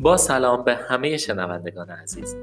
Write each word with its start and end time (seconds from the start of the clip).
با 0.00 0.16
سلام 0.16 0.64
به 0.64 0.74
همه 0.74 1.16
شنوندگان 1.16 1.90
عزیز. 1.90 2.36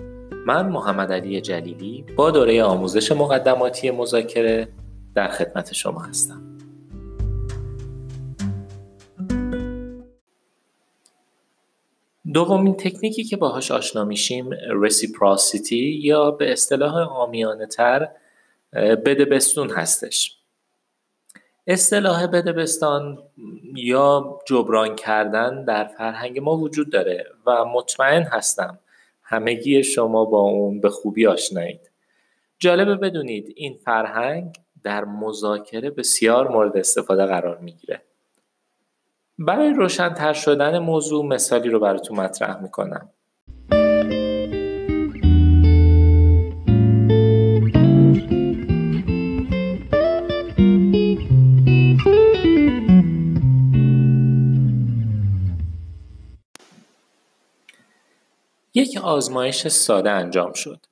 من 0.46 0.70
محمد 0.70 1.12
علی 1.12 1.41
جلیلی 1.41 2.05
با 2.16 2.31
دوره 2.31 2.63
آموزش 2.63 3.12
مقدماتی 3.12 3.91
مذاکره 3.91 4.68
در 5.16 5.28
خدمت 5.28 5.73
شما 5.73 6.00
هستم. 6.00 6.41
دومین 12.33 12.73
تکنیکی 12.73 13.23
که 13.23 13.38
باهاش 13.38 13.71
آشنا 13.71 14.04
میشیم 14.06 14.50
رسیپراسیتی 14.69 16.00
یا 16.04 16.32
به 16.32 16.51
اصطلاح 16.51 16.96
آمیانه 16.96 17.65
تر 17.65 18.10
بده 19.06 19.25
بستون 19.25 19.69
هستش. 19.69 20.37
اصطلاح 21.68 22.28
بدبستان 22.28 23.24
یا 23.75 24.39
جبران 24.47 24.96
کردن 24.96 25.65
در 25.65 25.83
فرهنگ 25.83 26.39
ما 26.39 26.57
وجود 26.57 26.91
داره 26.91 27.25
و 27.46 27.65
مطمئن 27.65 28.24
هستم 28.24 28.79
همگی 29.24 29.83
شما 29.83 30.25
با 30.25 30.39
اون 30.39 30.82
به 30.82 30.89
خوبی 30.89 31.28
آشنایید. 31.28 31.91
جالبه 32.59 32.95
بدونید 32.95 33.53
این 33.55 33.78
فرهنگ 33.86 34.55
در 34.83 35.05
مذاکره 35.05 35.89
بسیار 35.89 36.47
مورد 36.47 36.78
استفاده 36.78 37.25
قرار 37.25 37.58
می‌گیره. 37.58 38.02
برای 39.39 39.73
روشنتر 39.73 40.33
شدن 40.33 40.80
موضوع 40.80 41.25
مثالی 41.25 41.69
رو 41.69 41.80
براتون 41.80 42.17
مطرح 42.17 42.61
می‌کنم. 42.61 43.09
یک 58.75 58.97
آزمایش 59.03 59.67
ساده 59.67 60.11
انجام 60.11 60.53
شد 60.53 60.85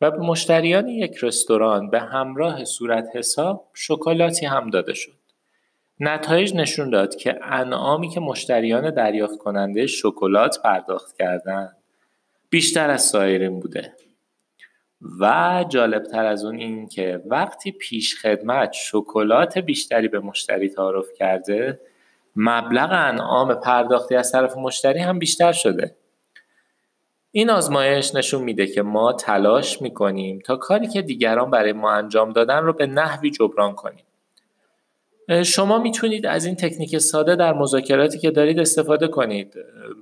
و 0.00 0.10
به 0.10 0.18
مشتریان 0.18 0.88
یک 0.88 1.16
رستوران 1.22 1.90
به 1.90 2.00
همراه 2.00 2.64
صورت 2.64 3.08
حساب 3.14 3.70
شکلاتی 3.74 4.46
هم 4.46 4.70
داده 4.70 4.94
شد. 4.94 5.18
نتایج 6.00 6.54
نشون 6.54 6.90
داد 6.90 7.16
که 7.16 7.38
انعامی 7.42 8.08
که 8.08 8.20
مشتریان 8.20 8.90
دریافت 8.90 9.38
کننده 9.38 9.86
شکلات 9.86 10.62
پرداخت 10.62 11.16
کردند 11.16 11.76
بیشتر 12.50 12.90
از 12.90 13.02
سایرین 13.02 13.60
بوده 13.60 13.92
و 15.20 15.64
جالبتر 15.68 16.26
از 16.26 16.44
اون 16.44 16.58
این 16.58 16.88
که 16.88 17.22
وقتی 17.26 17.72
پیش 17.72 18.16
خدمت 18.16 18.72
شکلات 18.72 19.58
بیشتری 19.58 20.08
به 20.08 20.20
مشتری 20.20 20.68
تعارف 20.68 21.06
کرده 21.18 21.80
مبلغ 22.36 22.88
انعام 22.92 23.54
پرداختی 23.54 24.14
از 24.14 24.32
طرف 24.32 24.56
مشتری 24.56 24.98
هم 24.98 25.18
بیشتر 25.18 25.52
شده 25.52 25.94
این 27.38 27.50
آزمایش 27.50 28.14
نشون 28.14 28.42
میده 28.42 28.66
که 28.66 28.82
ما 28.82 29.12
تلاش 29.12 29.82
می‌کنیم 29.82 30.38
تا 30.38 30.56
کاری 30.56 30.86
که 30.86 31.02
دیگران 31.02 31.50
برای 31.50 31.72
ما 31.72 31.90
انجام 31.92 32.32
دادن 32.32 32.58
رو 32.58 32.72
به 32.72 32.86
نحوی 32.86 33.30
جبران 33.30 33.74
کنیم. 33.74 34.04
شما 35.44 35.78
می‌تونید 35.78 36.26
از 36.26 36.44
این 36.44 36.56
تکنیک 36.56 36.98
ساده 36.98 37.36
در 37.36 37.52
مذاکراتی 37.52 38.18
که 38.18 38.30
دارید 38.30 38.60
استفاده 38.60 39.08
کنید. 39.08 39.54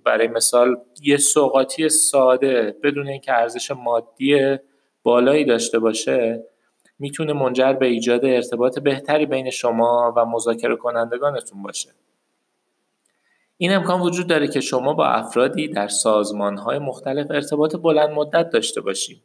برای 0.04 0.28
مثال 0.28 0.76
یه 1.02 1.16
سوقاتی 1.16 1.88
ساده 1.88 2.76
بدون 2.82 3.08
اینکه 3.08 3.32
ارزش 3.32 3.70
مادی 3.70 4.56
بالایی 5.02 5.44
داشته 5.44 5.78
باشه 5.78 6.44
می‌تونه 6.98 7.32
منجر 7.32 7.72
به 7.72 7.86
ایجاد 7.86 8.24
ارتباط 8.24 8.78
بهتری 8.78 9.26
بین 9.26 9.50
شما 9.50 10.14
و 10.16 10.24
مذاکره 10.24 10.76
کنندگانتون 10.76 11.62
باشه. 11.62 11.90
این 13.58 13.72
امکان 13.72 14.00
وجود 14.00 14.26
داره 14.26 14.48
که 14.48 14.60
شما 14.60 14.94
با 14.94 15.06
افرادی 15.06 15.68
در 15.68 15.88
سازمانهای 15.88 16.78
مختلف 16.78 17.30
ارتباط 17.30 17.76
بلند 17.76 18.10
مدت 18.10 18.50
داشته 18.50 18.80
باشید. 18.80 19.22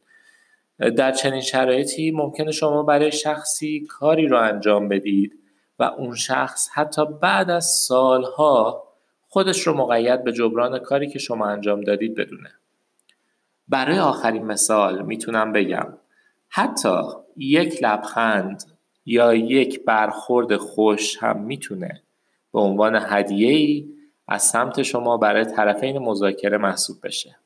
در 0.97 1.12
چنین 1.12 1.42
شرایطی 1.42 2.12
ممکنه 2.12 2.52
شما 2.52 2.84
برای 2.84 3.12
شخصی 3.12 3.86
کاری 3.90 4.28
رو 4.28 4.38
انجام 4.40 4.90
بدید 4.90 5.40
و 5.80 5.84
اون 5.84 6.16
شخص 6.16 6.70
حتی 6.74 7.06
بعد 7.22 7.50
از 7.50 7.66
سالها 7.66 8.84
خودش 9.28 9.68
رو 9.68 9.74
مقید 9.74 10.24
به 10.24 10.31
جبران 10.31 10.80
کاری 10.80 11.08
که 11.08 11.20
شما 11.20 11.46
انجام 11.46 11.81
دادید 11.81 12.16
بدونه. 12.16 12.50
برای 13.68 14.00
آخرین 14.00 14.46
مثال 14.46 15.02
می‌تونم 15.02 15.52
بگم 15.52 15.94
حتی 16.50 17.02
یک 17.38 17.84
لبخند 17.84 18.64
یا 19.06 19.34
یک 19.34 19.86
برخورد 19.86 20.58
خوش 20.58 21.18
هم 21.18 21.41
می‌تونه 21.41 22.03
به 22.53 22.59
عنوان 22.59 23.00
هدیه‌ای 23.09 23.88
از 24.28 24.44
سمت 24.44 24.82
شما 24.82 25.18
برای 25.18 25.46
طرفین 25.46 25.98
مذاکره 26.00 26.58
محسوب 26.58 26.98
بشه. 27.04 27.38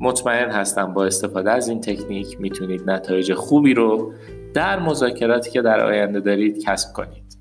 مطمئن 0.00 0.50
هستم 0.50 0.94
با 0.94 1.04
استفاده 1.04 1.50
از 1.50 1.68
این 1.68 1.80
تکنیک 1.80 2.40
می‌تونید 2.40 2.90
نتایج 2.90 3.34
خوبی 3.34 3.74
رو 3.74 4.12
در 4.54 4.78
مذاکراتی 4.78 5.50
که 5.50 5.62
در 5.62 5.80
آینده 5.80 6.20
دارید 6.20 6.64
کسب 6.64 6.92
کنید. 6.92 7.35